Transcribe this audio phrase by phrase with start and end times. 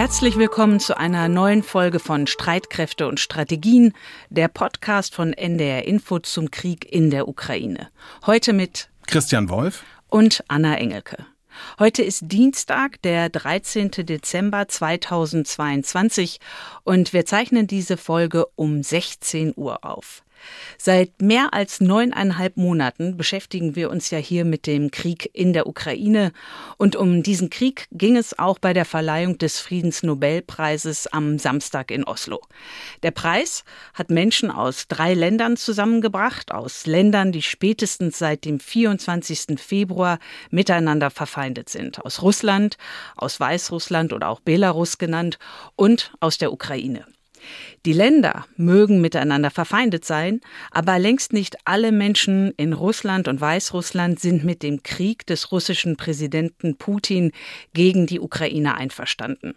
[0.00, 3.92] Herzlich willkommen zu einer neuen Folge von Streitkräfte und Strategien,
[4.30, 7.90] der Podcast von NDR Info zum Krieg in der Ukraine.
[8.24, 11.26] Heute mit Christian Wolf und Anna Engelke.
[11.78, 13.90] Heute ist Dienstag, der 13.
[13.90, 16.40] Dezember 2022
[16.84, 20.22] und wir zeichnen diese Folge um 16 Uhr auf.
[20.78, 25.66] Seit mehr als neuneinhalb Monaten beschäftigen wir uns ja hier mit dem Krieg in der
[25.66, 26.32] Ukraine.
[26.76, 32.04] Und um diesen Krieg ging es auch bei der Verleihung des Friedensnobelpreises am Samstag in
[32.04, 32.40] Oslo.
[33.02, 33.64] Der Preis
[33.94, 39.60] hat Menschen aus drei Ländern zusammengebracht, aus Ländern, die spätestens seit dem 24.
[39.60, 40.18] Februar
[40.50, 42.04] miteinander verfeindet sind.
[42.04, 42.76] Aus Russland,
[43.16, 45.38] aus Weißrussland oder auch Belarus genannt
[45.76, 47.04] und aus der Ukraine.
[47.86, 50.40] Die Länder mögen miteinander verfeindet sein,
[50.70, 55.96] aber längst nicht alle Menschen in Russland und Weißrussland sind mit dem Krieg des russischen
[55.96, 57.32] Präsidenten Putin
[57.72, 59.54] gegen die Ukraine einverstanden.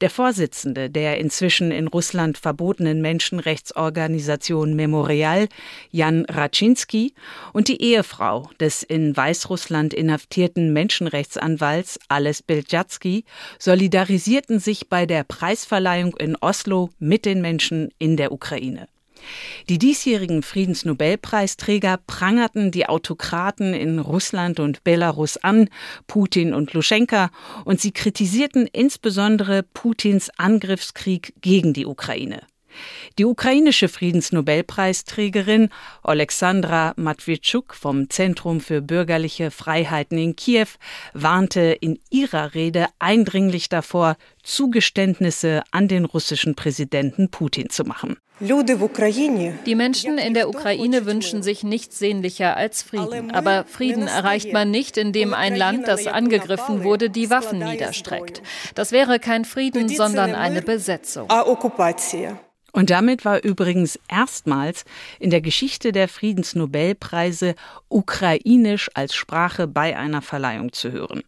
[0.00, 5.48] Der Vorsitzende der inzwischen in Russland verbotenen Menschenrechtsorganisation Memorial,
[5.90, 7.14] Jan Raczynski,
[7.52, 13.24] und die Ehefrau des in Weißrussland inhaftierten Menschenrechtsanwalts Ales Beljatsky
[13.58, 18.88] solidarisierten sich bei der Preisverleihung in Oslo mit den Menschen in der Ukraine.
[19.68, 25.68] Die diesjährigen Friedensnobelpreisträger prangerten die Autokraten in Russland und Belarus an,
[26.06, 27.30] Putin und Luschenka,
[27.64, 32.42] und sie kritisierten insbesondere Putins Angriffskrieg gegen die Ukraine.
[33.18, 35.70] Die ukrainische Friedensnobelpreisträgerin
[36.02, 40.68] Alexandra Matwitschuk vom Zentrum für bürgerliche Freiheiten in Kiew
[41.14, 48.16] warnte in ihrer Rede eindringlich davor, Zugeständnisse an den russischen Präsidenten Putin zu machen.
[48.40, 53.32] Die Menschen in der Ukraine wünschen sich nichts sehnlicher als Frieden.
[53.32, 58.42] Aber Frieden erreicht man nicht, indem ein Land, das angegriffen wurde, die Waffen niederstreckt.
[58.76, 61.28] Das wäre kein Frieden, sondern eine Besetzung.
[62.72, 64.84] Und damit war übrigens erstmals
[65.18, 67.54] in der Geschichte der Friedensnobelpreise
[67.88, 71.22] Ukrainisch als Sprache bei einer Verleihung zu hören.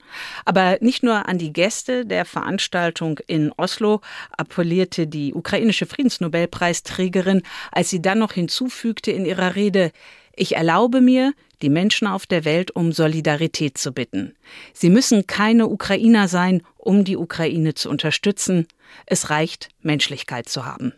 [0.45, 4.03] Aber nicht nur an die Gäste der Veranstaltung in Oslo
[4.37, 9.93] appellierte die ukrainische Friedensnobelpreisträgerin, als sie dann noch hinzufügte in ihrer Rede,
[10.37, 14.35] ich erlaube mir, die Menschen auf der Welt um Solidarität zu bitten.
[14.73, 18.67] Sie müssen keine Ukrainer sein, um die Ukraine zu unterstützen.
[19.07, 20.95] Es reicht, Menschlichkeit zu haben.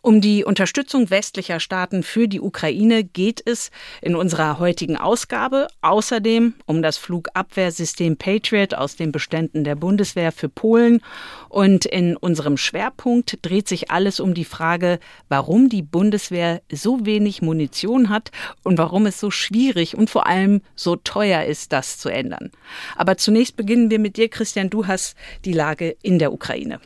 [0.00, 3.70] Um die Unterstützung westlicher Staaten für die Ukraine geht es
[4.00, 5.66] in unserer heutigen Ausgabe.
[5.80, 11.00] Außerdem um das Flugabwehrsystem Patriot aus den Beständen der Bundeswehr für Polen.
[11.48, 17.42] Und in unserem Schwerpunkt dreht sich alles um die Frage, warum die Bundeswehr so wenig
[17.42, 18.30] Munition hat
[18.62, 22.52] und warum es so schwierig und vor allem so teuer ist, das zu ändern.
[22.96, 24.70] Aber zunächst beginnen wir mit dir, Christian.
[24.70, 26.80] Du hast die Lage in der Ukraine.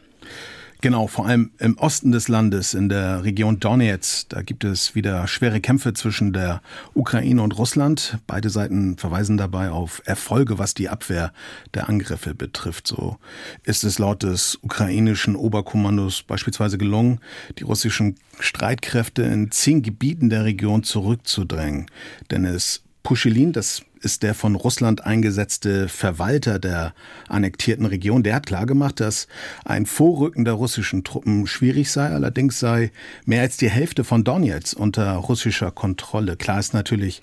[0.82, 5.28] Genau, vor allem im Osten des Landes, in der Region Donetsk, da gibt es wieder
[5.28, 6.60] schwere Kämpfe zwischen der
[6.92, 8.18] Ukraine und Russland.
[8.26, 11.32] Beide Seiten verweisen dabei auf Erfolge, was die Abwehr
[11.72, 12.88] der Angriffe betrifft.
[12.88, 13.18] So
[13.62, 17.20] ist es laut des ukrainischen Oberkommandos beispielsweise gelungen,
[17.60, 21.86] die russischen Streitkräfte in zehn Gebieten der Region zurückzudrängen.
[22.32, 26.94] Dennis Puschelin, das ist der von Russland eingesetzte Verwalter der
[27.28, 28.22] annektierten Region.
[28.22, 29.28] Der hat klargemacht, dass
[29.64, 32.08] ein Vorrücken der russischen Truppen schwierig sei.
[32.08, 32.90] Allerdings sei
[33.24, 36.36] mehr als die Hälfte von Donetsk unter russischer Kontrolle.
[36.36, 37.22] Klar ist natürlich,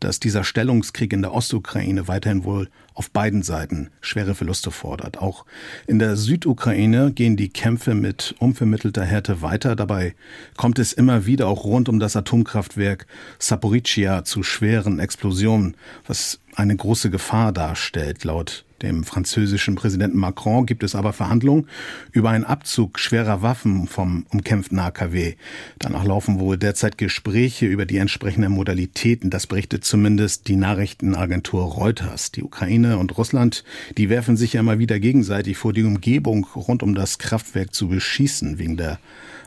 [0.00, 5.18] dass dieser Stellungskrieg in der Ostukraine weiterhin wohl auf beiden Seiten schwere Verluste fordert.
[5.18, 5.46] Auch
[5.86, 9.76] in der Südukraine gehen die Kämpfe mit unvermittelter Härte weiter.
[9.76, 10.14] Dabei
[10.56, 13.06] kommt es immer wieder auch rund um das Atomkraftwerk
[13.38, 15.76] Saporischia zu schweren Explosionen,
[16.06, 18.24] was eine große Gefahr darstellt.
[18.24, 21.66] Laut dem französischen Präsidenten Macron gibt es aber Verhandlungen
[22.12, 25.34] über einen Abzug schwerer Waffen vom umkämpften AKW.
[25.78, 29.30] Danach laufen wohl derzeit Gespräche über die entsprechenden Modalitäten.
[29.30, 32.32] Das berichtet zumindest die Nachrichtenagentur Reuters.
[32.32, 33.64] Die Ukraine und Russland,
[33.96, 37.88] die werfen sich ja immer wieder gegenseitig vor, die Umgebung rund um das Kraftwerk zu
[37.88, 38.58] beschießen.
[38.58, 38.98] Wegen der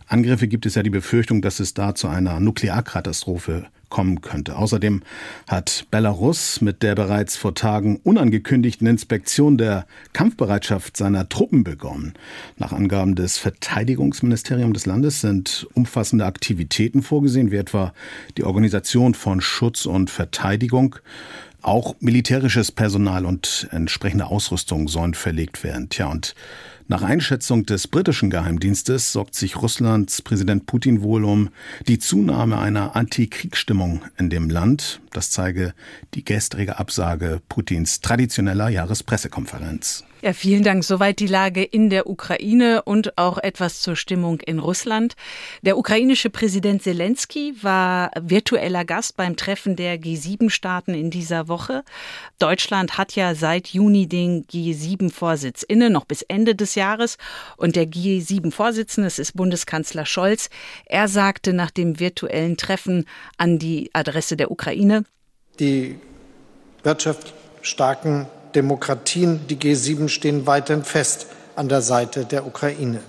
[0.10, 4.56] Angriffe gibt es ja die Befürchtung, dass es da zu einer Nuklearkatastrophe kommen könnte.
[4.56, 5.02] Außerdem
[5.48, 12.14] hat Belarus mit der bereits vor Tagen unangekündigten Inspektion der Kampfbereitschaft seiner Truppen begonnen.
[12.58, 17.94] Nach Angaben des Verteidigungsministeriums des Landes sind umfassende Aktivitäten vorgesehen, wie etwa
[18.38, 20.96] die Organisation von Schutz und Verteidigung.
[21.62, 25.90] Auch militärisches Personal und entsprechende Ausrüstung sollen verlegt werden.
[25.90, 26.34] Tja, und
[26.90, 31.50] nach Einschätzung des britischen Geheimdienstes sorgt sich Russlands Präsident Putin wohl um
[31.88, 35.00] die Zunahme einer Antikriegsstimmung in dem Land.
[35.12, 35.74] Das zeige
[36.14, 40.04] die gestrige Absage Putins traditioneller Jahrespressekonferenz.
[40.22, 40.84] Ja, vielen Dank.
[40.84, 45.16] Soweit die Lage in der Ukraine und auch etwas zur Stimmung in Russland.
[45.62, 51.86] Der ukrainische Präsident Zelensky war virtueller Gast beim Treffen der G7-Staaten in dieser Woche.
[52.38, 57.18] Deutschland hat ja seit Juni den G7-Vorsitz inne, noch bis Ende des Jahres.
[57.56, 60.50] Und der G7-Vorsitzende, das ist Bundeskanzler Scholz,
[60.86, 63.06] er sagte nach dem virtuellen Treffen
[63.38, 65.06] an die Adresse der Ukraine,
[65.60, 66.00] die
[66.84, 73.02] wirtschaftsstarken Demokratien, die G7 stehen weiterhin fest an der Seite der Ukraine.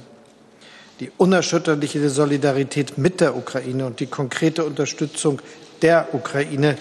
[0.99, 5.41] Die unerschütterliche Solidarität mit der Ukraine und die konkrete Unterstützung
[5.81, 6.77] der Ukraine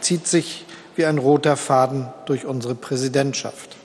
[0.00, 3.76] zieht sich wie ein roter Faden durch unsere Präsidentschaft.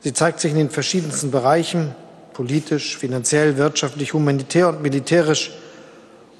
[0.00, 1.94] Sie zeigt sich in den verschiedensten Bereichen
[2.34, 5.52] politisch, finanziell, wirtschaftlich, humanitär und militärisch.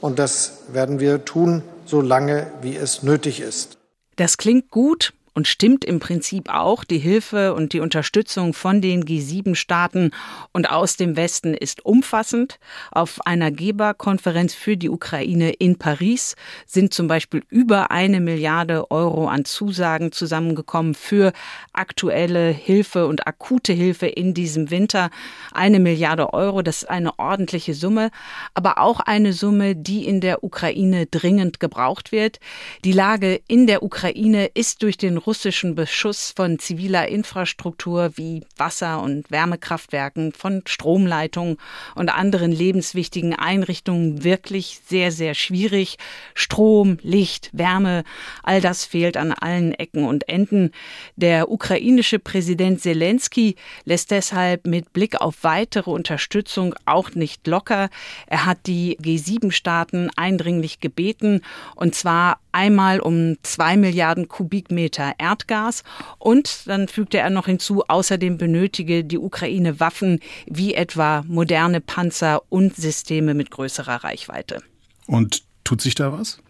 [0.01, 3.78] Und das werden wir tun, solange wie es nötig ist.
[4.19, 6.83] Das klingt gut, und stimmt im Prinzip auch.
[6.83, 10.11] Die Hilfe und die Unterstützung von den G7-Staaten
[10.53, 12.59] und aus dem Westen ist umfassend.
[12.91, 16.35] Auf einer Geberkonferenz für die Ukraine in Paris
[16.67, 21.33] sind zum Beispiel über eine Milliarde Euro an Zusagen zusammengekommen für
[21.73, 25.09] aktuelle Hilfe und akute Hilfe in diesem Winter.
[25.53, 28.11] Eine Milliarde Euro, das ist eine ordentliche Summe,
[28.55, 32.41] aber auch eine Summe, die in der Ukraine dringend gebraucht wird.
[32.85, 39.03] Die Lage in der Ukraine ist durch den russischen Beschuss von ziviler Infrastruktur wie Wasser-
[39.03, 41.59] und Wärmekraftwerken, von Stromleitungen
[41.95, 45.99] und anderen lebenswichtigen Einrichtungen wirklich sehr, sehr schwierig.
[46.33, 48.05] Strom, Licht, Wärme,
[48.43, 50.71] all das fehlt an allen Ecken und Enden.
[51.17, 57.91] Der ukrainische Präsident Zelensky lässt deshalb mit Blick auf weitere Unterstützung auch nicht locker.
[58.29, 61.43] Er hat die G7-Staaten eindringlich gebeten,
[61.77, 65.83] und zwar einmal um zwei Milliarden Kubikmeter Erdgas
[66.19, 72.43] und dann fügte er noch hinzu, außerdem benötige die Ukraine Waffen wie etwa moderne Panzer
[72.49, 74.63] und Systeme mit größerer Reichweite.
[75.07, 76.41] Und tut sich da was?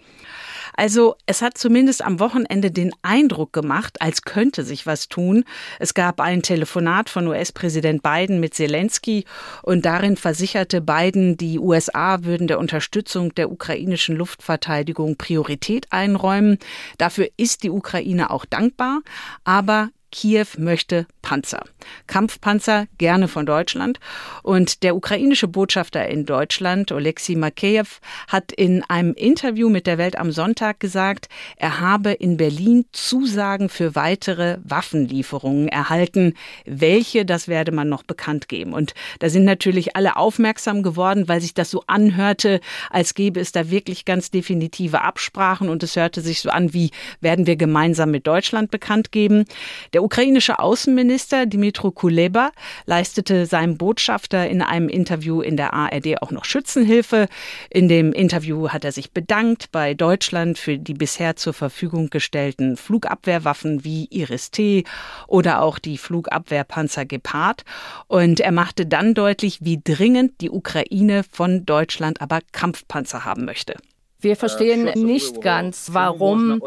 [0.78, 5.42] Also es hat zumindest am Wochenende den Eindruck gemacht, als könnte sich was tun.
[5.80, 9.25] Es gab ein Telefonat von US-Präsident Biden mit Zelensky
[9.64, 16.58] und darin versicherte Biden, die USA würden der Unterstützung der ukrainischen Luftverteidigung Priorität einräumen.
[16.96, 19.00] Dafür ist die Ukraine auch dankbar,
[19.42, 21.64] aber Kiew möchte Panzer.
[22.06, 24.00] Kampfpanzer gerne von Deutschland.
[24.43, 30.19] Und der ukrainische Botschafter in Deutschland, Oleksiy Makeyev, hat in einem Interview mit der Welt
[30.19, 36.35] am Sonntag gesagt, er habe in Berlin Zusagen für weitere Waffenlieferungen erhalten.
[36.64, 38.73] Welche, das werde man noch bekannt geben.
[38.73, 43.52] Und da sind natürlich alle aufmerksam geworden, weil sich das so anhörte, als gäbe es
[43.52, 45.69] da wirklich ganz definitive Absprachen.
[45.69, 46.90] Und es hörte sich so an, wie
[47.20, 49.44] werden wir gemeinsam mit Deutschland bekannt geben.
[49.93, 51.46] Der ukrainische Außenminister
[51.78, 52.50] Dimitro Kuleba
[52.86, 57.28] leistete seinem Botschafter in einem Interview in der ARD auch noch Schützenhilfe.
[57.70, 62.76] In dem Interview hat er sich bedankt bei Deutschland für die bisher zur Verfügung gestellten
[62.76, 64.84] Flugabwehrwaffen wie Iris-T
[65.28, 67.64] oder auch die Flugabwehrpanzer Gepard.
[68.08, 73.76] Und er machte dann deutlich, wie dringend die Ukraine von Deutschland aber Kampfpanzer haben möchte.
[74.20, 76.61] Wir verstehen nicht ganz, warum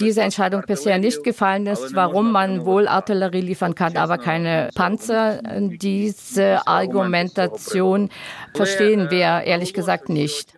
[0.00, 5.40] diese Entscheidung bisher nicht gefallen ist, warum man wohl Artillerie liefern kann, aber keine Panzer.
[5.60, 8.08] Diese Argumentation
[8.54, 10.54] verstehen wir ehrlich gesagt nicht.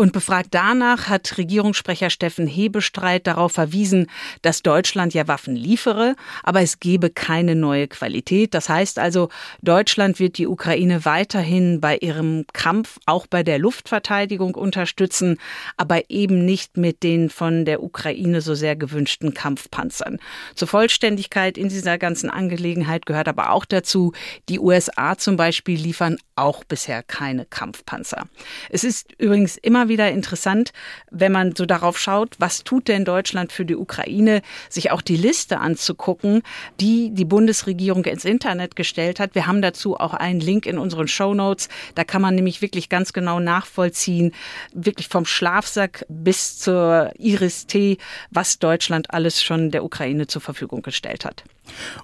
[0.00, 4.06] Und befragt danach hat Regierungssprecher Steffen Hebestreit darauf verwiesen,
[4.40, 8.54] dass Deutschland ja Waffen liefere, aber es gebe keine neue Qualität.
[8.54, 9.28] Das heißt also,
[9.60, 15.36] Deutschland wird die Ukraine weiterhin bei ihrem Kampf, auch bei der Luftverteidigung unterstützen,
[15.76, 20.18] aber eben nicht mit den von der Ukraine so sehr gewünschten Kampfpanzern.
[20.54, 24.14] Zur Vollständigkeit in dieser ganzen Angelegenheit gehört aber auch dazu,
[24.48, 28.24] die USA zum Beispiel liefern auch bisher keine Kampfpanzer.
[28.70, 30.72] Es ist übrigens immer wieder interessant,
[31.10, 35.18] wenn man so darauf schaut, was tut denn Deutschland für die Ukraine, sich auch die
[35.18, 36.40] Liste anzugucken,
[36.80, 39.34] die die Bundesregierung ins Internet gestellt hat.
[39.34, 41.68] Wir haben dazu auch einen Link in unseren Show Notes.
[41.94, 44.32] Da kann man nämlich wirklich ganz genau nachvollziehen,
[44.72, 47.98] wirklich vom Schlafsack bis zur Iris-T,
[48.30, 51.44] was Deutschland alles schon der Ukraine zur Verfügung gestellt hat.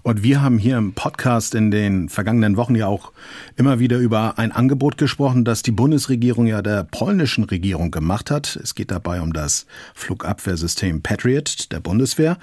[0.02, 3.12] Und wir haben hier im Podcast in den vergangenen Wochen ja auch
[3.56, 8.56] immer wieder über ein Angebot gesprochen, das die Bundesregierung ja der polnischen Regierung gemacht hat.
[8.62, 12.38] Es geht dabei um das Flugabwehrsystem Patriot der Bundeswehr,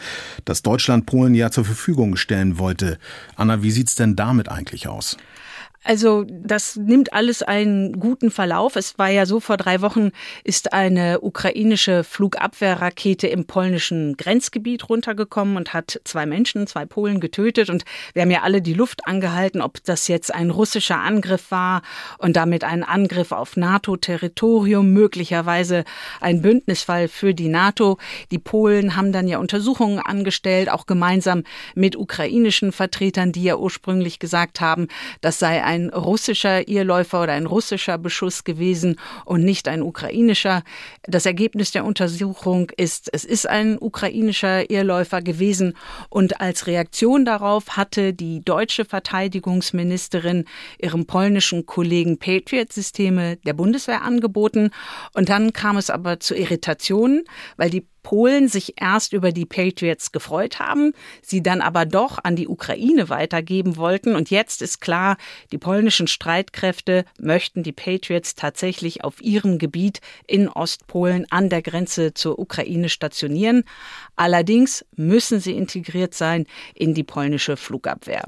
[0.46, 2.98] das Deutschland Polen ja zur Verfügung stellen wollte.
[3.36, 5.18] Anna, wie sieht's denn damit eigentlich aus?
[5.84, 8.78] Also das nimmt alles einen guten Verlauf.
[8.78, 10.12] Es war ja so, vor drei Wochen
[10.44, 17.70] ist eine ukrainische Flugabwehrrakete im polnischen Grenzgebiet runtergekommen und hat zwei Menschen, zwei Polen getötet.
[17.70, 21.82] Und wir haben ja alle die Luft angehalten, ob das jetzt ein russischer Angriff war
[22.18, 25.84] und damit ein Angriff auf NATO-Territorium, möglicherweise
[26.22, 27.98] ein Bündnisfall für die NATO.
[28.32, 31.44] Die Polen haben dann ja Untersuchungen angestellt, auch gemeinsam
[31.76, 34.88] mit ukrainischen Vertretern, die ja ursprünglich gesagt haben,
[35.20, 40.64] das sei ein ein russischer Irrläufer oder ein russischer Beschuss gewesen und nicht ein ukrainischer.
[41.04, 45.76] Das Ergebnis der Untersuchung ist, es ist ein ukrainischer Irrläufer gewesen
[46.10, 50.46] und als Reaktion darauf hatte die deutsche Verteidigungsministerin
[50.80, 54.70] ihrem polnischen Kollegen Patriot-Systeme der Bundeswehr angeboten
[55.14, 57.24] und dann kam es aber zu Irritationen,
[57.58, 62.36] weil die Polen sich erst über die Patriots gefreut haben, sie dann aber doch an
[62.36, 64.16] die Ukraine weitergeben wollten.
[64.16, 65.18] Und jetzt ist klar,
[65.52, 72.14] die polnischen Streitkräfte möchten die Patriots tatsächlich auf ihrem Gebiet in Ostpolen an der Grenze
[72.14, 73.64] zur Ukraine stationieren.
[74.16, 76.46] Allerdings müssen sie integriert sein
[76.76, 78.26] in die polnische Flugabwehr.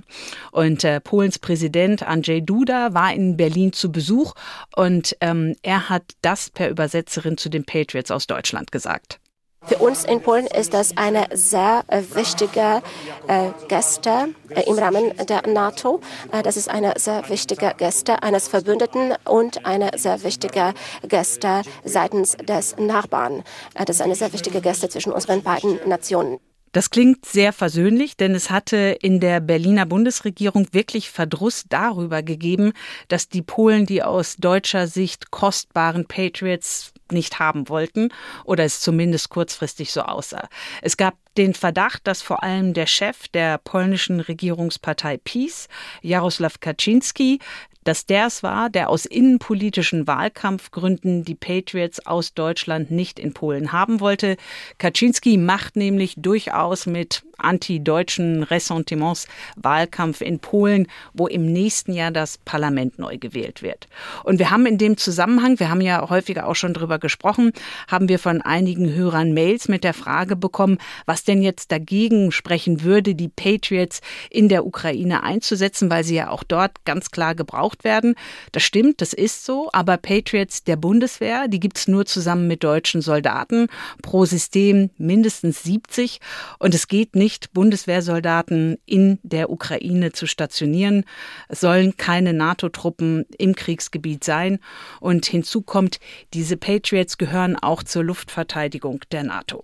[0.52, 4.34] Und äh, Polens Präsident Andrzej Duda war in Berlin zu Besuch
[4.76, 9.20] und ähm, er hat das per Übersetzerin zu den Patriots aus Deutschland gesagt.
[9.68, 12.84] Für uns in Polen ist das eine sehr äh, wichtige
[13.28, 16.02] äh, Geste äh, im Rahmen der NATO.
[16.44, 20.74] Das ist eine sehr wichtige Geste eines Verbündeten und eine sehr wichtige
[21.08, 23.44] Geste seitens des Nachbarn.
[23.74, 26.40] Das ist eine sehr wichtige Geste zwischen unseren beiden Nationen.
[26.76, 32.74] Das klingt sehr versöhnlich, denn es hatte in der Berliner Bundesregierung wirklich Verdruss darüber gegeben,
[33.08, 38.10] dass die Polen die aus deutscher Sicht kostbaren Patriots nicht haben wollten
[38.44, 40.50] oder es zumindest kurzfristig so aussah.
[40.82, 45.68] Es gab den Verdacht, dass vor allem der Chef der polnischen Regierungspartei PiS,
[46.02, 47.40] Jaroslaw Kaczynski,
[47.86, 53.72] dass der es war, der aus innenpolitischen Wahlkampfgründen die Patriots aus Deutschland nicht in Polen
[53.72, 54.38] haben wollte.
[54.80, 62.38] Kaczynski macht nämlich durchaus mit anti-deutschen Ressentiments Wahlkampf in Polen, wo im nächsten Jahr das
[62.38, 63.88] Parlament neu gewählt wird.
[64.24, 67.52] Und wir haben in dem Zusammenhang, wir haben ja häufiger auch schon drüber gesprochen,
[67.88, 72.84] haben wir von einigen Hörern Mails mit der Frage bekommen, was denn jetzt dagegen sprechen
[72.84, 77.84] würde, die Patriots in der Ukraine einzusetzen, weil sie ja auch dort ganz klar gebraucht
[77.84, 78.16] werden.
[78.52, 83.02] Das stimmt, das ist so, aber Patriots der Bundeswehr, die gibt's nur zusammen mit deutschen
[83.02, 83.68] Soldaten,
[84.02, 86.20] pro System mindestens 70
[86.60, 91.06] und es geht nicht nicht, Bundeswehrsoldaten in der Ukraine zu stationieren.
[91.50, 94.60] Es sollen keine NATO-Truppen im Kriegsgebiet sein.
[95.00, 96.00] Und hinzu kommt,
[96.36, 99.64] diese Patriots gehören auch zur Luftverteidigung der NATO.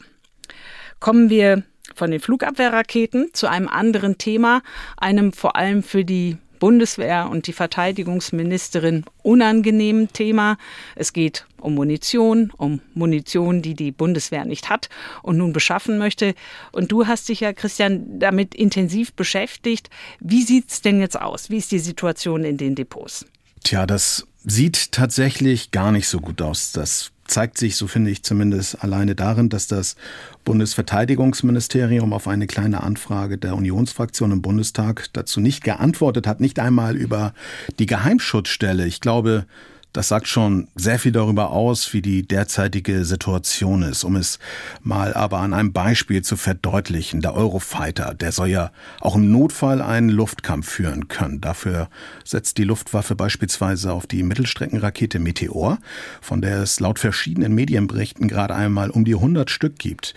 [1.00, 1.62] Kommen wir
[1.94, 4.64] von den Flugabwehrraketen zu einem anderen Thema,
[4.98, 10.60] einem vor allem für die Bundeswehr und die Verteidigungsministerin unangenehmen Thema.
[10.96, 14.88] Es geht um Munition, um Munition, die die Bundeswehr nicht hat
[15.24, 16.36] und nun beschaffen möchte.
[16.72, 19.90] Und du hast dich ja, Christian, damit intensiv beschäftigt.
[20.20, 21.50] Wie sieht's denn jetzt aus?
[21.50, 23.26] Wie ist die Situation in den Depots?
[23.64, 26.74] Tja, das sieht tatsächlich gar nicht so gut aus.
[26.74, 29.96] Das zeigt sich, so finde ich zumindest, alleine darin, dass das
[30.44, 36.96] Bundesverteidigungsministerium auf eine kleine Anfrage der Unionsfraktion im Bundestag dazu nicht geantwortet hat, nicht einmal
[36.96, 37.34] über
[37.80, 38.86] die Geheimschutzstelle.
[38.86, 39.46] Ich glaube,
[39.94, 44.04] das sagt schon sehr viel darüber aus, wie die derzeitige Situation ist.
[44.04, 44.40] Um es
[44.82, 47.22] mal aber an einem Beispiel zu verdeutlichen.
[47.22, 48.72] Der Eurofighter, der soll ja
[49.02, 51.42] auch im Notfall einen Luftkampf führen können.
[51.42, 51.90] Dafür
[52.24, 55.78] setzt die Luftwaffe beispielsweise auf die Mittelstreckenrakete Meteor,
[56.22, 60.14] von der es laut verschiedenen Medienberichten gerade einmal um die 100 Stück gibt.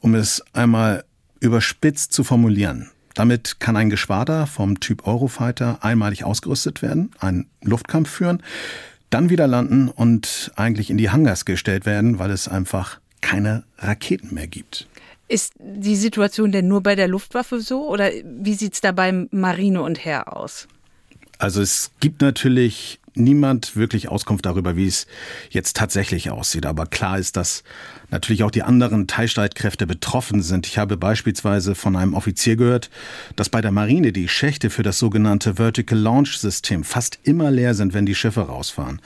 [0.00, 1.04] Um es einmal
[1.40, 2.90] überspitzt zu formulieren.
[3.14, 8.42] Damit kann ein Geschwader vom Typ Eurofighter einmalig ausgerüstet werden, einen Luftkampf führen
[9.10, 14.34] dann wieder landen und eigentlich in die Hangars gestellt werden, weil es einfach keine Raketen
[14.34, 14.88] mehr gibt.
[15.28, 19.28] Ist die Situation denn nur bei der Luftwaffe so oder wie sieht es da beim
[19.30, 20.68] Marine und Heer aus?
[21.38, 25.06] Also es gibt natürlich niemand wirklich Auskunft darüber, wie es
[25.50, 26.66] jetzt tatsächlich aussieht.
[26.66, 27.64] Aber klar ist, dass
[28.14, 30.66] natürlich auch die anderen Teilstreitkräfte betroffen sind.
[30.66, 32.88] Ich habe beispielsweise von einem Offizier gehört,
[33.36, 37.74] dass bei der Marine die Schächte für das sogenannte Vertical Launch System fast immer leer
[37.74, 39.02] sind, wenn die Schiffe rausfahren.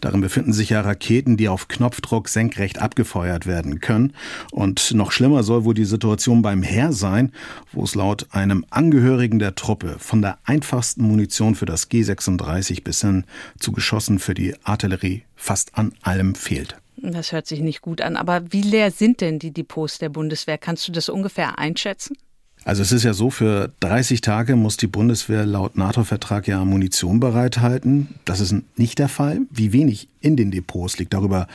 [0.00, 4.12] Darin befinden sich ja Raketen, die auf Knopfdruck senkrecht abgefeuert werden können.
[4.52, 7.32] Und noch schlimmer soll wohl die Situation beim Heer sein,
[7.72, 13.00] wo es laut einem Angehörigen der Truppe von der einfachsten Munition für das G36 bis
[13.00, 13.24] hin
[13.58, 16.81] zu Geschossen für die Artillerie fast an allem fehlt.
[16.96, 18.16] Das hört sich nicht gut an.
[18.16, 20.58] Aber wie leer sind denn die Depots der Bundeswehr?
[20.58, 22.16] Kannst du das ungefähr einschätzen?
[22.64, 27.18] Also es ist ja so, für 30 Tage muss die Bundeswehr laut NATO-Vertrag ja Munition
[27.18, 28.14] bereithalten.
[28.24, 29.40] Das ist nicht der Fall.
[29.50, 31.48] Wie wenig in den Depots liegt, darüber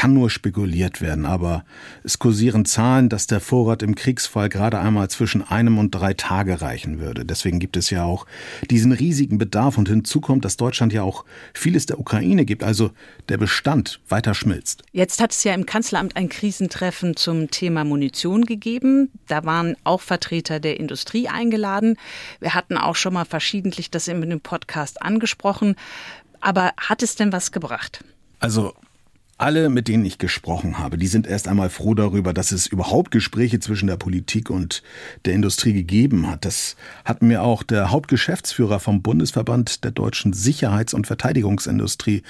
[0.00, 1.62] kann nur spekuliert werden, aber
[2.04, 6.62] es kursieren Zahlen, dass der Vorrat im Kriegsfall gerade einmal zwischen einem und drei Tage
[6.62, 7.26] reichen würde.
[7.26, 8.24] Deswegen gibt es ja auch
[8.70, 12.92] diesen riesigen Bedarf und hinzu kommt, dass Deutschland ja auch vieles der Ukraine gibt, also
[13.28, 14.84] der Bestand weiter schmilzt.
[14.92, 19.10] Jetzt hat es ja im Kanzleramt ein Krisentreffen zum Thema Munition gegeben.
[19.28, 21.98] Da waren auch Vertreter der Industrie eingeladen.
[22.40, 25.76] Wir hatten auch schon mal verschiedentlich das in dem Podcast angesprochen.
[26.40, 28.02] Aber hat es denn was gebracht?
[28.38, 28.72] Also
[29.40, 33.10] alle, mit denen ich gesprochen habe, die sind erst einmal froh darüber, dass es überhaupt
[33.10, 34.82] Gespräche zwischen der Politik und
[35.24, 36.44] der Industrie gegeben hat.
[36.44, 42.22] Das hat mir auch der Hauptgeschäftsführer vom Bundesverband der deutschen Sicherheits- und Verteidigungsindustrie,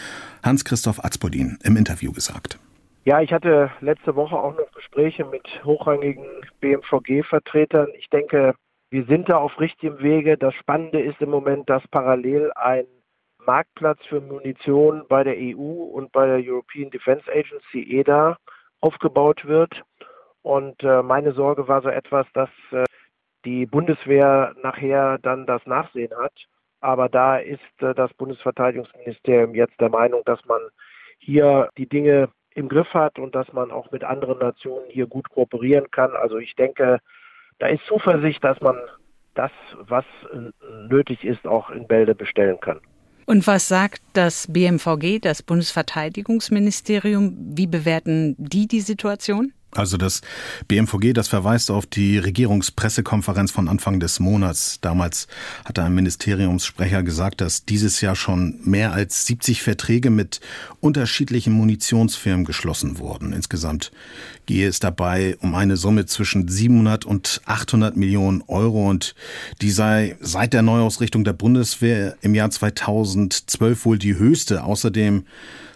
[0.44, 2.58] Hans-Christoph Atzpodin, im Interview gesagt.
[3.04, 6.24] Ja, ich hatte letzte Woche auch noch Gespräche mit hochrangigen
[6.60, 7.88] BMVG-Vertretern.
[7.98, 8.54] Ich denke,
[8.90, 10.36] wir sind da auf richtigem Wege.
[10.36, 12.84] Das Spannende ist im Moment, dass parallel ein
[13.46, 18.36] Marktplatz für Munition bei der EU und bei der European Defence Agency EDA
[18.80, 19.82] aufgebaut wird.
[20.42, 22.84] Und äh, meine Sorge war so etwas, dass äh,
[23.44, 26.32] die Bundeswehr nachher dann das Nachsehen hat.
[26.80, 30.60] Aber da ist äh, das Bundesverteidigungsministerium jetzt der Meinung, dass man
[31.18, 35.28] hier die Dinge im Griff hat und dass man auch mit anderen Nationen hier gut
[35.30, 36.12] kooperieren kann.
[36.16, 37.00] Also ich denke,
[37.58, 38.76] da ist Zuversicht, dass man
[39.34, 40.50] das, was äh,
[40.88, 42.80] nötig ist, auch in Bälde bestellen kann.
[43.26, 47.36] Und was sagt das BMVG, das Bundesverteidigungsministerium?
[47.38, 49.52] Wie bewerten die die Situation?
[49.72, 50.20] Also das
[50.66, 54.78] BMVG, das verweist auf die Regierungspressekonferenz von Anfang des Monats.
[54.80, 55.28] Damals
[55.64, 60.40] hatte ein Ministeriumssprecher gesagt, dass dieses Jahr schon mehr als 70 Verträge mit
[60.80, 63.32] unterschiedlichen Munitionsfirmen geschlossen wurden.
[63.32, 63.92] Insgesamt
[64.46, 69.14] gehe es dabei um eine Summe zwischen 700 und 800 Millionen Euro und
[69.60, 74.64] die sei seit der Neuausrichtung der Bundeswehr im Jahr 2012 wohl die höchste.
[74.64, 75.24] Außerdem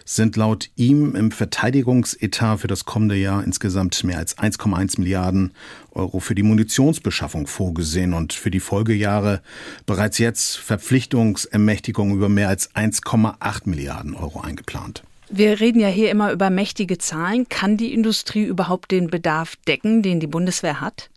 [0.05, 5.51] sind laut ihm im Verteidigungsetat für das kommende Jahr insgesamt mehr als 1,1 Milliarden
[5.91, 9.41] Euro für die Munitionsbeschaffung vorgesehen und für die Folgejahre
[9.87, 15.03] bereits jetzt Verpflichtungsermächtigungen über mehr als 1,8 Milliarden Euro eingeplant.
[15.29, 17.49] Wir reden ja hier immer über mächtige Zahlen.
[17.49, 21.09] Kann die Industrie überhaupt den Bedarf decken, den die Bundeswehr hat?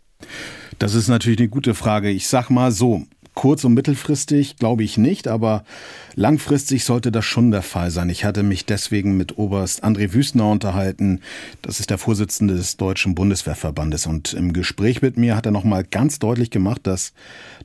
[0.79, 2.09] Das ist natürlich eine gute Frage.
[2.09, 5.63] Ich sag mal so, Kurz- und mittelfristig glaube ich nicht, aber
[6.15, 8.09] langfristig sollte das schon der Fall sein.
[8.09, 11.21] Ich hatte mich deswegen mit Oberst André Wüstner unterhalten.
[11.61, 14.07] Das ist der Vorsitzende des Deutschen Bundeswehrverbandes.
[14.07, 17.13] Und im Gespräch mit mir hat er nochmal ganz deutlich gemacht, dass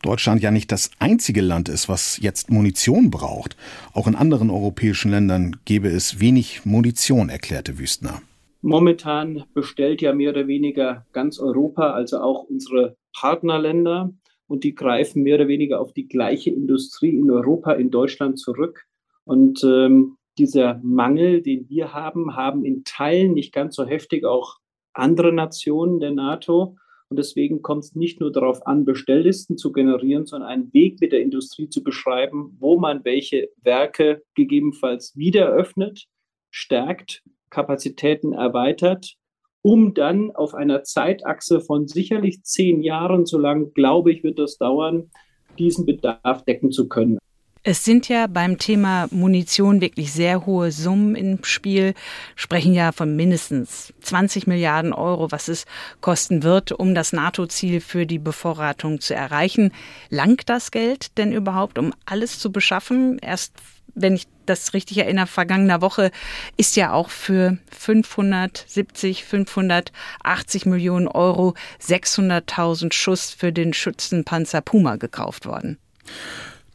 [0.03, 3.57] Deutschland ja nicht das einzige Land ist, was jetzt Munition braucht.
[3.92, 8.22] Auch in anderen europäischen Ländern gäbe es wenig Munition, erklärte Wüstner.
[8.62, 14.11] Momentan bestellt ja mehr oder weniger ganz Europa, also auch unsere Partnerländer
[14.46, 18.85] und die greifen mehr oder weniger auf die gleiche Industrie in Europa, in Deutschland zurück.
[19.24, 24.59] Und ähm, dieser Mangel, den wir haben, haben in Teilen nicht ganz so heftig auch
[24.92, 26.76] andere Nationen der NATO.
[27.09, 31.12] Und deswegen kommt es nicht nur darauf an, Bestelllisten zu generieren, sondern einen Weg mit
[31.12, 36.07] der Industrie zu beschreiben, wo man welche Werke gegebenenfalls wieder öffnet,
[36.50, 39.16] stärkt, Kapazitäten erweitert
[39.64, 44.59] um dann auf einer Zeitachse von sicherlich zehn Jahren, so lang glaube ich, wird das
[44.59, 45.11] dauern,
[45.59, 47.18] diesen Bedarf decken zu können.
[47.62, 51.94] Es sind ja beim Thema Munition wirklich sehr hohe Summen im Spiel,
[52.37, 55.64] sprechen ja von mindestens 20 Milliarden Euro, was es
[56.03, 59.72] kosten wird, um das NATO-Ziel für die Bevorratung zu erreichen.
[60.11, 63.18] Langt das Geld denn überhaupt, um alles zu beschaffen?
[63.18, 63.55] Erst
[63.94, 66.11] wenn ich das richtig erinnere, vergangener Woche
[66.57, 75.46] ist ja auch für 570, 580 Millionen Euro 600.000 Schuss für den Schützenpanzer Puma gekauft
[75.46, 75.78] worden.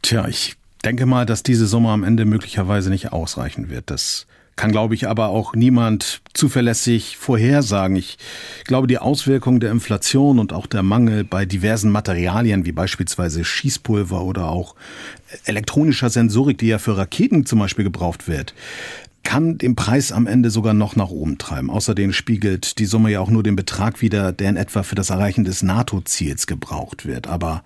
[0.01, 3.91] Tja, ich denke mal, dass diese Summe am Ende möglicherweise nicht ausreichen wird.
[3.91, 4.27] Das
[4.59, 7.95] kann, glaube ich, aber auch niemand zuverlässig vorhersagen.
[7.95, 8.17] Ich
[8.65, 14.21] glaube, die Auswirkungen der Inflation und auch der Mangel bei diversen Materialien, wie beispielsweise Schießpulver
[14.21, 14.75] oder auch
[15.45, 18.53] elektronischer Sensorik, die ja für Raketen zum Beispiel gebraucht wird,
[19.23, 21.69] kann den Preis am Ende sogar noch nach oben treiben.
[21.69, 25.09] Außerdem spiegelt die Summe ja auch nur den Betrag wider, der in etwa für das
[25.09, 27.27] Erreichen des NATO-Ziels gebraucht wird.
[27.27, 27.63] Aber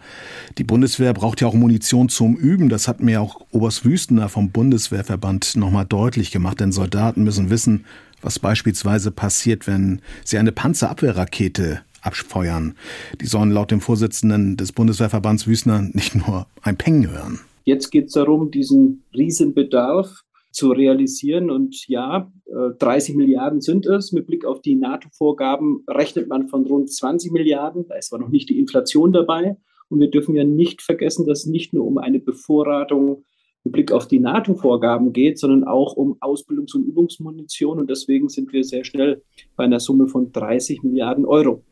[0.58, 2.69] die Bundeswehr braucht ja auch Munition zum Üben.
[2.69, 6.60] Das hat mir auch Oberst Wüstener vom Bundeswehrverband nochmal deutlich gemacht.
[6.60, 7.86] Denn Soldaten müssen wissen,
[8.21, 12.76] was beispielsweise passiert, wenn sie eine Panzerabwehrrakete abfeuern.
[13.21, 17.39] Die sollen laut dem Vorsitzenden des Bundeswehrverbands Wüstner nicht nur ein Peng hören.
[17.63, 20.23] Jetzt geht es darum, diesen Riesenbedarf
[20.54, 21.49] zu realisieren.
[21.49, 22.32] Und ja,
[22.80, 24.12] 30 äh, Milliarden sind es.
[24.12, 27.88] Mit Blick auf die NATO-Vorgaben rechnet man von rund 20 Milliarden.
[27.88, 29.58] Da ist zwar noch nicht die Inflation dabei.
[29.89, 33.26] Und wir dürfen ja nicht vergessen, dass es nicht nur um eine Bevorratung
[33.63, 37.80] mit Blick auf die NATO-Vorgaben geht, sondern auch um Ausbildungs- und Übungsmunition.
[37.80, 39.23] Und deswegen sind wir sehr schnell
[39.56, 41.63] bei einer Summe von 30 Milliarden Euro.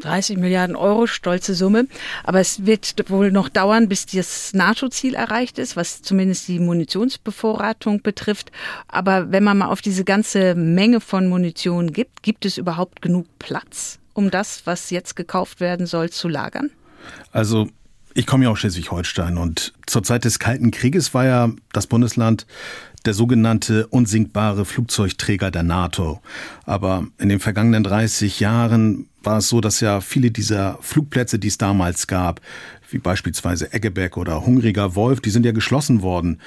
[0.00, 1.86] 30 Milliarden Euro, stolze Summe.
[2.24, 8.02] Aber es wird wohl noch dauern, bis das NATO-Ziel erreicht ist, was zumindest die Munitionsbevorratung
[8.02, 8.52] betrifft.
[8.88, 13.26] Aber wenn man mal auf diese ganze Menge von Munition gibt, gibt es überhaupt genug
[13.38, 16.70] Platz, um das, was jetzt gekauft werden soll, zu lagern?
[17.32, 17.68] Also
[18.14, 22.46] ich komme ja aus Schleswig-Holstein und zur Zeit des Kalten Krieges war ja das Bundesland
[23.06, 26.20] der sogenannte unsinkbare Flugzeugträger der NATO.
[26.64, 31.48] Aber in den vergangenen 30 Jahren war es so, dass ja viele dieser Flugplätze, die
[31.48, 32.40] es damals gab,
[32.90, 36.40] wie beispielsweise Eggeberg oder Hungriger Wolf, die sind ja geschlossen worden.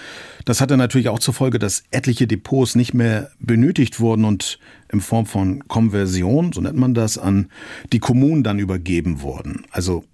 [0.45, 4.59] Das hatte natürlich auch zur Folge, dass etliche Depots nicht mehr benötigt wurden und
[4.91, 7.49] in Form von Konversion, so nennt man das, an
[7.91, 9.65] die Kommunen dann übergeben wurden.
[9.71, 10.05] Also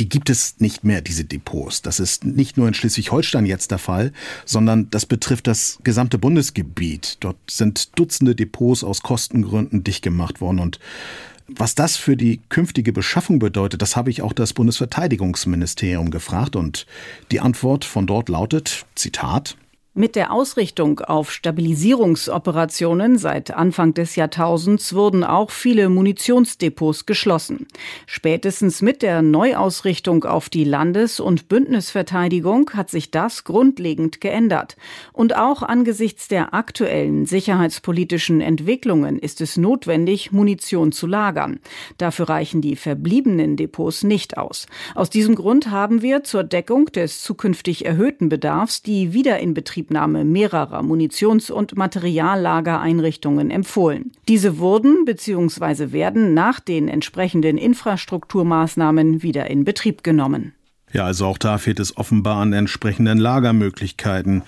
[0.00, 1.82] die gibt es nicht mehr, diese Depots.
[1.82, 4.12] Das ist nicht nur in Schleswig-Holstein jetzt der Fall,
[4.46, 7.18] sondern das betrifft das gesamte Bundesgebiet.
[7.20, 10.80] Dort sind Dutzende Depots aus Kostengründen dicht gemacht worden und
[11.52, 16.86] was das für die künftige Beschaffung bedeutet, das habe ich auch das Bundesverteidigungsministerium gefragt und
[17.32, 19.56] die Antwort von dort lautet, Zitat,
[19.92, 27.66] mit der Ausrichtung auf Stabilisierungsoperationen seit Anfang des Jahrtausends wurden auch viele Munitionsdepots geschlossen.
[28.06, 34.76] Spätestens mit der Neuausrichtung auf die Landes- und Bündnisverteidigung hat sich das grundlegend geändert.
[35.12, 41.58] Und auch angesichts der aktuellen sicherheitspolitischen Entwicklungen ist es notwendig, Munition zu lagern.
[41.98, 44.68] Dafür reichen die verbliebenen Depots nicht aus.
[44.94, 50.82] Aus diesem Grund haben wir zur Deckung des zukünftig erhöhten Bedarfs die Wiederinbetriebnahme Inbetriebnahme mehrerer
[50.82, 54.12] Munitions- und Materiallagereinrichtungen empfohlen.
[54.28, 55.92] Diese wurden bzw.
[55.92, 60.52] werden nach den entsprechenden Infrastrukturmaßnahmen wieder in Betrieb genommen.
[60.92, 64.42] Ja, also auch da fehlt es offenbar an entsprechenden Lagermöglichkeiten.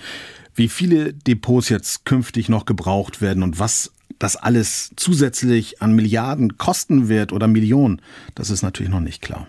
[0.54, 6.58] Wie viele Depots jetzt künftig noch gebraucht werden und was das alles zusätzlich an Milliarden
[6.58, 8.02] kosten wird oder Millionen,
[8.34, 9.46] das ist natürlich noch nicht klar.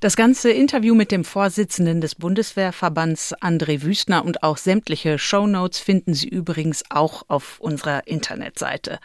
[0.00, 6.12] Das ganze Interview mit dem Vorsitzenden des Bundeswehrverbands André Wüstner und auch sämtliche Shownotes finden
[6.12, 8.98] Sie übrigens auch auf unserer Internetseite.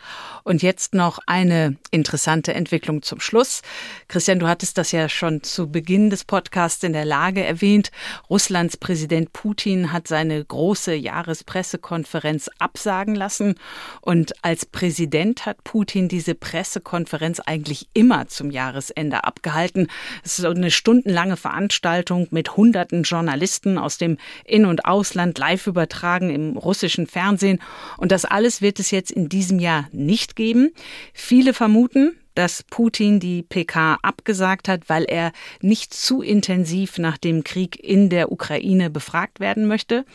[0.43, 3.61] Und jetzt noch eine interessante Entwicklung zum Schluss.
[4.09, 7.91] Christian, du hattest das ja schon zu Beginn des Podcasts in der Lage erwähnt.
[8.29, 13.55] Russlands Präsident Putin hat seine große Jahrespressekonferenz absagen lassen.
[14.01, 19.87] Und als Präsident hat Putin diese Pressekonferenz eigentlich immer zum Jahresende abgehalten.
[20.25, 25.67] Es ist so eine stundenlange Veranstaltung mit hunderten Journalisten aus dem In- und Ausland live
[25.67, 27.61] übertragen im russischen Fernsehen.
[27.97, 30.71] Und das alles wird es jetzt in diesem Jahr nicht geben.
[31.13, 37.43] Viele vermuten, dass Putin die PK abgesagt hat, weil er nicht zu intensiv nach dem
[37.43, 40.05] Krieg in der Ukraine befragt werden möchte.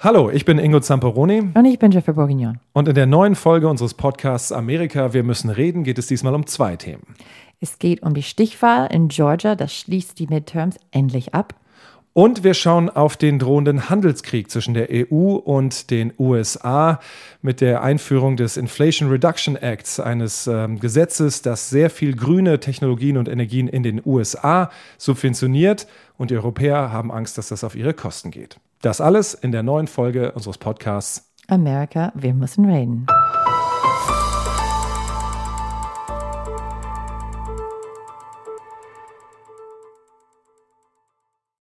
[0.02, 1.52] Hallo, ich bin Ingo Zamperoni.
[1.54, 2.60] Und ich bin Jeffrey Bourguignon.
[2.72, 6.48] Und in der neuen Folge unseres Podcasts Amerika, wir müssen reden, geht es diesmal um
[6.48, 7.16] zwei Themen.
[7.60, 11.54] Es geht um die Stichwahl in Georgia, das schließt die Midterms endlich ab.
[12.14, 17.00] Und wir schauen auf den drohenden Handelskrieg zwischen der EU und den USA
[17.42, 23.18] mit der Einführung des Inflation Reduction Acts, eines äh, Gesetzes, das sehr viel grüne Technologien
[23.18, 25.88] und Energien in den USA subventioniert.
[26.18, 28.60] Und die Europäer haben Angst, dass das auf ihre Kosten geht.
[28.82, 33.08] Das alles in der neuen Folge unseres Podcasts America, wir müssen reden.